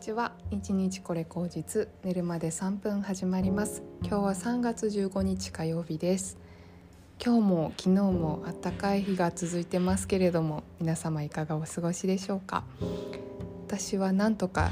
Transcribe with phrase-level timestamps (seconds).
[0.00, 0.32] ちは。
[0.50, 3.82] 一日これ口実寝るまで3分始まります。
[4.00, 6.38] 今日は3月15日火曜日です。
[7.22, 12.64] 今日も昨日も暖かい日が続いてますけれども皆様いかがお過ごしでしょうか？
[13.66, 14.70] 私はなんとか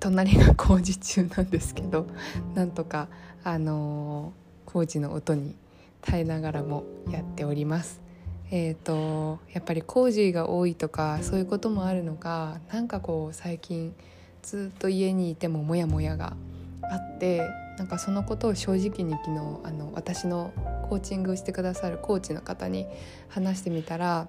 [0.00, 2.06] 隣が工事中なんですけど
[2.54, 3.08] なんとか
[3.44, 5.54] あのー、工事の音に
[6.00, 8.03] 耐えながらもやっております。
[8.50, 13.94] えーと、やっぱり工事が多いとかそういうこともあるのかなんかこう最近
[14.42, 16.36] ずっと家にいてもモヤモヤが
[16.82, 17.42] あって
[17.78, 20.52] なんかそのことを正直に昨日あの私の
[20.88, 22.86] コーチングをしてくださるコーチの方に
[23.28, 24.28] 話してみたら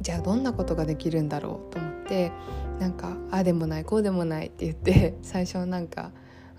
[0.00, 2.32] じゃあどんなことができるんだろうと思って
[2.78, 6.10] なんかああでもないこうでもないって言って最初なんか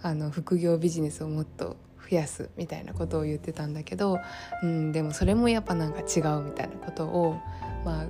[0.01, 1.75] あの副業ビジネスをもっと
[2.09, 4.19] 増やすみたいなことを言ってたんだけど、
[4.63, 7.37] うん、でもそれもやっぱなんか違うみたいなことを
[7.85, 8.05] まあ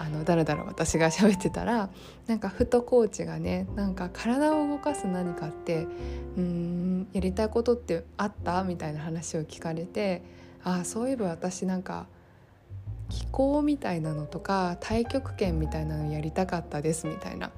[0.00, 1.90] あのだらだら私が喋ってたら
[2.28, 5.88] なんかふとコーチがねなんか体を動かす何かって
[6.36, 10.22] うんやりたいことってあったみたいな話を聞かれて
[10.62, 12.06] ああそういえば私なんか
[13.08, 17.50] 気候みたいなのとか太極拳みたいなのやりたかったですみたいな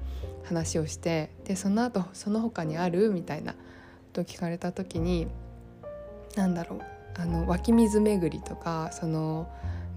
[0.43, 3.55] 話をしてでその後その他にあるみたいな
[4.13, 5.27] と聞かれた時に
[6.35, 6.81] なんだろう
[7.17, 9.47] あの湧き水巡りとかその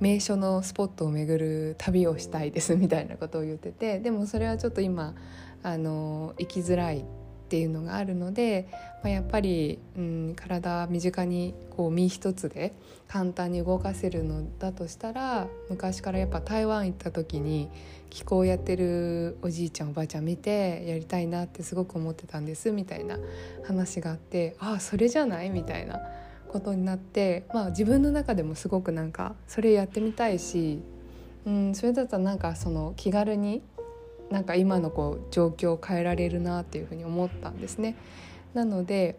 [0.00, 5.14] 名所のスポットを巡る旅をしたいですみたいなことを言ってて でもそれはちょっと今
[5.62, 7.04] あの行きづらいっ
[7.48, 8.68] ていうのがあるので、
[9.02, 12.74] まあ、やっぱり、うん、体身近にこう身一つで
[13.06, 17.70] 簡単に動かせるのだとしたら昔からやっぱ台湾行った時に
[18.10, 23.18] 気候やってるおじいちゃんおばあちゃん見てやりたいなってすごく思ってたんですみたいな
[23.64, 26.00] 話があってああそれじゃないみたいな。
[26.54, 30.80] ことになって、まあ、自分の中でもすごくなんかそれやってみたいし、
[31.44, 33.60] うん、それだったらなんかその気軽に
[34.30, 37.96] なんか今のこう状況を変えられるなっていうふうに思ったんですね。
[38.54, 39.16] なので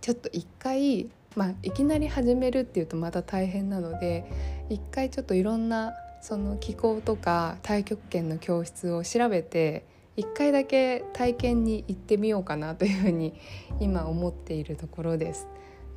[0.00, 4.24] ちょっと一回、まあ、いきなり始めるっていうとまた大変なので
[4.70, 9.84] 一回ちょっといろんなその気候とか太極拳の教室を調べて
[10.16, 13.34] 一回だけ体験に行ってみようかなというふうに
[13.80, 15.48] 今思っているところです。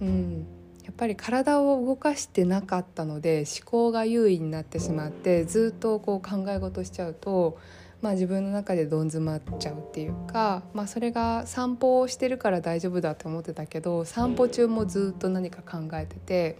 [0.01, 0.45] うん、
[0.85, 7.59] やっぱり体を動かしてなかったので思考が優位になってしまってずっとこう考え事しちゃうと、
[8.01, 16.57] まあ、自分の中でどん詰まっちゃうっていうか、まあ、それが散歩をしてるから大丈夫だって思ってたけど散歩中もずっと何か考えてて。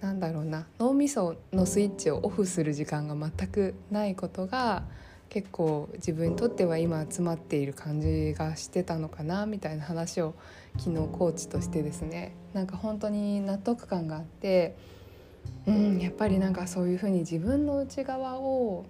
[0.00, 4.84] なんだろうな脳みそのスイッチをオフする時間が全くないことが
[5.28, 10.34] 結構自分にとっては今集まっている感じがしてたのかなみたいな話を
[10.78, 12.34] 昨日コーチとしてですね。
[12.52, 14.76] なんか本当に納得感があって
[15.66, 18.84] うんやっぱりなんかそういうふうに自分の内側を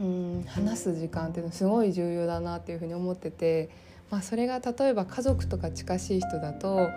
[0.00, 3.70] うん話す時間っていうのすごい重要だなっていうふうに思ってて、
[4.10, 6.88] まあ、それが例えば家族とか近しい人だと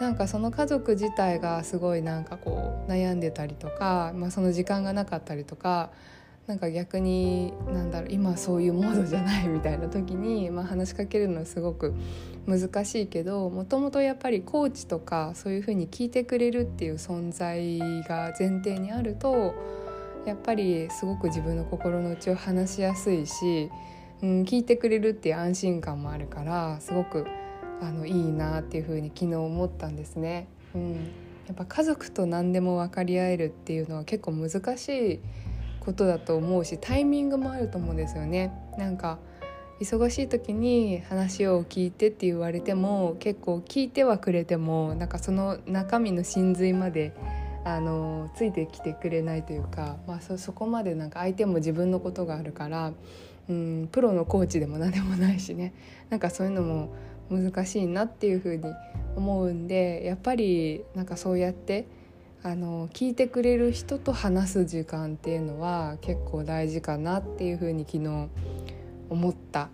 [0.00, 5.90] なんかその家族自体がすごいなんかこう悩んでたりとか、まあ、その時間がなかったりとか
[6.46, 11.92] なんか逆になんだろう今そういうモードじゃないみたいな時に、まあ、話しかけるのはすごく
[12.46, 19.54] 難しいけどもともとやっぱりコーチとかそういうふうに聞いてくれるっていう存在が前提にあると
[20.24, 23.70] やっぱりすごく自分の心の内を話しやすいし、
[24.22, 27.26] うん、聞いてくれるっていう安心感もあるからすごく
[27.80, 30.48] あのいいなっていうふうに昨日思ったんですね。
[30.74, 30.94] うん、
[31.46, 35.20] やっぱ家族と何でも分かり合えるっていうのは結構難しい
[35.86, 38.52] ことだと思うしタイミングもあると思うんですよね。
[38.76, 39.18] なんか
[39.80, 47.12] 忙しい時に話を聞いてって言われても結構聞いてはくれてもなんかその中身の真髄まで
[47.64, 52.92] あのついてきてくれないというか、まあ、そそこまでなんか相手も自分のことがあるから、
[53.48, 55.74] うん、プロのコーチでも何でもないしね
[56.08, 56.94] なんかそういうのも
[57.28, 58.64] 難しいなっていうふうに
[59.14, 61.86] 思うんでやっぱりなんかそうやって
[62.46, 68.28] あの聞いてくれる人と話す時間っていうのは結構大事かなっていうふうに昨日
[69.10, 69.68] 思った、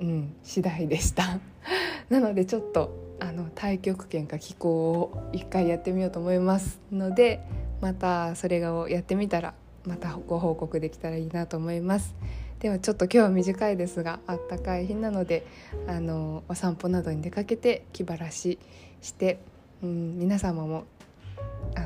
[0.00, 1.38] うん、次第でした。
[2.08, 7.42] なのでちょっとあの太極拳か気候を一回やってみようと思いますので
[7.82, 9.52] またそれをやってみたら
[9.84, 12.14] またご報告できたらいいなと思います。
[12.60, 15.44] ではちょっと今日は短いですがあったかい日なので
[15.86, 18.58] あのお散歩などに出かけて気晴らし
[19.02, 19.38] して、
[19.82, 20.84] うん、皆様も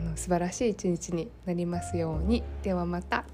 [0.00, 3.24] あの素晴らしい一日になりますようにではまた。